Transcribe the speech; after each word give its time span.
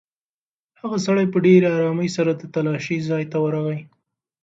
هغه 0.79 0.97
سړی 1.05 1.25
په 1.33 1.37
ډېرې 1.45 1.67
ارامۍ 1.77 2.09
سره 2.17 2.31
د 2.35 2.41
تالاشۍ 2.53 2.97
ځای 3.09 3.23
ته 3.31 3.37
ورغی. 3.43 3.79